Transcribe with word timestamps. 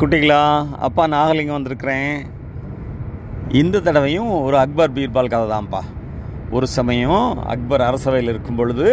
குட்டிகளா? 0.00 0.40
அப்பா 0.86 1.02
நாகலிங்கம் 1.12 1.56
வந்திருக்கிறேன். 1.56 2.16
இந்த 3.60 3.80
தடவையும் 3.86 4.30
ஒரு 4.46 4.56
அக்பர் 4.62 4.92
பீர்பால் 4.96 5.30
கதை 5.32 5.46
தான்ப்பா. 5.52 5.80
ஒரு 6.56 6.66
சமயம் 6.74 7.38
அக்பர் 7.52 7.84
அரசவையில் 7.86 8.30
இருக்கும் 8.32 8.58
பொழுது 8.58 8.88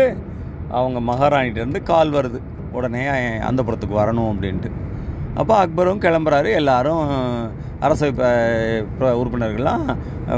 அவங்க 0.79 0.99
மகாராணிகிட்டேருந்து 1.09 1.81
கால் 1.89 2.13
வருது. 2.17 2.39
உடனே 2.77 3.01
அந்த 3.49 3.63
புறத்துக்கு 3.67 3.97
வரணும் 4.01 4.29
அப்படின்ட்டு. 4.33 4.69
அப்போ 5.39 5.55
அக்பரும் 5.63 6.03
கிளம்புறாரு. 6.05 6.51
எல்லாரும் 6.61 7.03
அரசவை 7.87 8.29
உறுப்பினர்கள்லாம் 9.21 9.83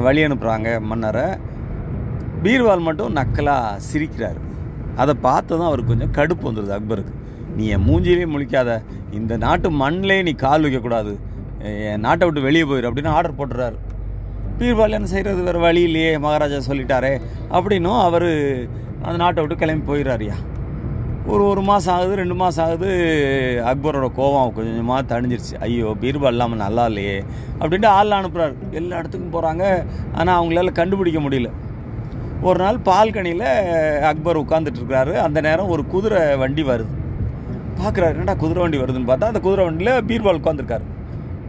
வழி 0.07 0.23
அனுப்புகிறாங்க 0.29 0.71
மன்னரை. 0.91 1.27
பீர்வால் 2.45 2.87
மட்டும் 2.87 3.17
நக்கலாக 3.19 3.83
சிரிக்கிறார். 3.91 4.41
அதை 5.03 5.15
பார்த்து 5.27 5.53
தான் 5.57 5.69
அவருக்கு 5.71 5.93
கொஞ்சம் 5.93 6.15
கடுப்பு 6.19 6.49
வந்துடுது 6.49 6.75
அக்பருக்கு. 6.79 7.13
நீ 7.57 7.65
என் 7.75 7.85
மூஞ்சிலே 7.87 8.25
முழிக்காத. 8.35 8.69
இந்த 9.19 9.33
நாட்டு 9.45 9.67
மண்ணிலே 9.81 10.17
நீ 10.27 10.33
கால் 10.45 10.65
வைக்கக்கூடாது. 10.65 11.13
என் 11.91 12.03
நாட்டை 12.05 12.25
விட்டு 12.27 12.47
வெளியே 12.47 12.65
போயிடு 12.69 12.89
அப்படின்னு 12.89 13.13
ஆர்டர் 13.17 13.37
போட்டுறாரு. 13.37 13.77
பீர்பால் 14.59 14.95
என்ன 14.97 15.07
செய்கிறது 15.13 15.45
வேறு 15.45 15.59
வழி 15.67 15.81
இல்லையே 15.89 16.11
மகாராஜா 16.25 16.59
சொல்லிட்டாரே. 16.67 17.13
அப்படின்னும் 17.57 18.01
அவர் 18.07 18.29
அந்த 19.05 19.15
நாட்டை 19.23 19.41
விட்டு 19.41 19.61
கிளம்பி 19.61 19.85
போயிடுறாருயா 19.89 20.35
ஒரு 21.33 21.43
ஒரு 21.51 21.61
மாதம் 21.69 21.93
ஆகுது 21.93 22.17
ரெண்டு 22.19 22.35
மாதம் 22.41 22.63
ஆகுது 22.65 22.89
அக்பரோட 23.69 24.07
கோவம் 24.17 24.51
கொஞ்சம் 24.55 24.73
கொஞ்சமாக 24.73 25.03
தணிஞ்சிருச்சு. 25.11 25.55
ஐயோ 25.65 25.91
பீர்பால் 26.01 26.35
இல்லாமல் 26.35 26.61
நல்லா 26.63 26.83
இல்லையே 26.91 27.15
அப்படின்ட்டு 27.59 27.89
ஆள் 27.97 28.17
அனுப்புகிறாரு 28.17 28.55
எல்லா 28.79 28.99
இடத்துக்கும் 29.01 29.33
போகிறாங்க 29.35 29.63
ஆனால் 30.19 30.35
அவங்களால 30.39 30.73
கண்டுபிடிக்க 30.81 31.21
முடியல. 31.25 31.51
ஒரு 32.47 32.59
நாள் 32.63 32.77
பால்கனியில் 32.89 33.47
அக்பர் 34.11 34.41
உட்காந்துட்டு 34.43 34.79
இருக்கிறாரு. 34.81 35.15
அந்த 35.25 35.41
நேரம் 35.47 35.73
ஒரு 35.75 35.85
குதிரை 35.93 36.21
வண்டி 36.43 36.65
வருது. 36.71 36.93
பார்க்குறாரு. 37.79 38.13
என்னடா 38.15 38.35
குதிரை 38.43 38.61
வண்டி 38.63 38.77
வருதுன்னு 38.81 39.09
பார்த்தா 39.11 39.31
அந்த 39.31 39.41
குதிரை 39.45 39.63
வண்டியில் 39.67 40.03
பீர்பால் 40.09 40.39
உட்காந்துருக்காரு 40.41 40.85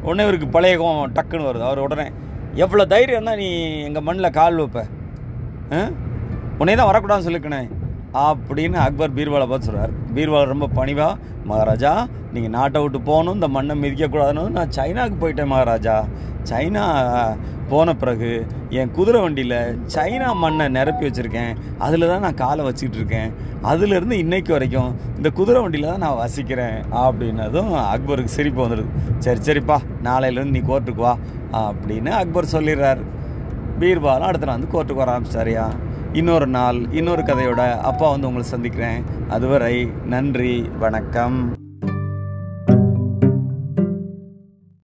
உடனே 0.09 0.25
இவருக்கு 0.27 0.49
பழைய 0.57 0.75
கோவம் 0.81 1.13
டக்குன்னு 1.17 1.49
வருது. 1.49 1.65
அவர் 1.69 1.85
உடனே 1.87 2.07
எவ்வளோ 2.65 2.85
தைரியம் 2.93 3.29
தான் 3.29 3.41
நீ 3.43 3.49
எங்கள் 3.89 4.05
மண்ணில் 4.09 4.37
கால் 4.39 4.61
வைப்ப? 4.63 4.83
உடனே 6.61 6.75
தான் 6.81 6.91
வரக்கூடாதுன்னு 6.91 7.29
சொல்லிக்கணே 7.29 7.61
அப்படின்னு 8.25 8.79
அக்பர் 8.85 9.17
பீர்பாலை 9.17 9.47
பார்த்து 9.49 9.69
சொல்கிறார் 9.69 9.93
பீர்பால் 10.17 10.53
ரொம்ப 10.53 10.67
பணிவா 10.79 11.09
மகாராஜா 11.51 11.93
நீங்கள் 12.35 12.55
நாட்டை 12.57 12.79
விட்டு 12.83 12.99
போகணும் 13.09 13.37
இந்த 13.39 13.49
மண்ணை 13.57 13.75
மிதிக்கக்கூடாதுன்னு 13.83 14.57
நான் 14.57 14.75
சைனாவுக்கு 14.77 15.19
போயிட்டேன் 15.23 15.53
மகாராஜா. 15.53 15.97
சைனா 16.51 16.83
போன 17.71 17.95
பிறகு 18.01 18.31
என் 18.81 18.93
குதிரை 18.97 19.21
வண்டியில் 19.25 19.55
சைனா 19.95 20.29
மண்ணை 20.43 20.67
நிரப்பி 20.77 21.05
வச்சுருக்கேன். 21.07 21.53
அதில் 21.87 22.09
தான் 22.11 22.25
நான் 22.27 22.41
காலை 22.43 22.63
வச்சுக்கிட்டு 22.67 23.01
இருக்கேன். 23.01 23.31
அதுலேருந்து 23.71 24.19
இன்னைக்கு 24.25 24.53
வரைக்கும் 24.57 24.91
இந்த 25.19 25.31
குதிரை 25.39 25.61
வண்டியில் 25.65 25.91
தான் 25.93 26.05
நான் 26.07 26.21
வசிக்கிறேன் 26.23 26.79
அப்படின்னதும் 27.05 27.73
அக்பருக்கு 27.95 28.37
சிரிப்பு 28.39 28.63
வந்துடுது 28.65 28.93
சரி 29.27 29.43
சரிப்பா 29.49 29.79
நாளையிலேருந்து 30.09 30.57
நீ 30.59 30.63
கோர்ட்டுக்கு 30.71 31.05
வா 31.09 31.15
அப்படின்னு 31.65 32.13
அக்பர் 32.23 32.55
சொல்லிடுறாரு. 32.57 33.05
பீர்பாலும் 33.81 34.29
அடுத்த 34.31 34.47
நாள் 34.49 34.59
வந்து 34.59 34.73
கோர்ட்டுக்கு 34.75 35.05
வர 35.05 35.13
ஆரம்பிச்சாரியா 35.17 35.67
இன்னொரு 36.17 36.47
நாள் 36.47 36.79
இன்னொரு 36.93 37.23
கதையோட 37.23 37.81
அப்பா 37.81 38.11
வந்து 38.11 38.27
உங்களை 38.27 38.49
சந்திக்கிறேன். 38.49 39.05
அதுவரை 39.29 39.91
நன்றி 40.05 40.63
வணக்கம். 40.79 41.57